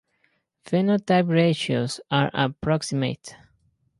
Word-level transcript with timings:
Phenotype 0.65 1.29
ratios 1.29 1.99
are 2.09 2.31
approximate. 2.33 3.35